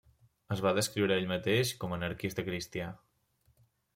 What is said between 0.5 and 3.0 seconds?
Es va descriure a ell mateix com anarquista cristià.